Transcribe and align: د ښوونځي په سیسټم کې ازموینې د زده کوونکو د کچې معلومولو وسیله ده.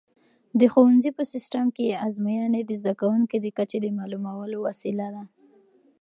د 0.59 0.61
ښوونځي 0.73 1.11
په 1.17 1.23
سیسټم 1.33 1.65
کې 1.75 1.99
ازموینې 2.07 2.61
د 2.65 2.71
زده 2.79 2.93
کوونکو 3.01 3.35
د 3.41 3.47
کچې 3.57 3.89
معلومولو 3.99 4.57
وسیله 4.67 5.07
ده. 5.15 5.23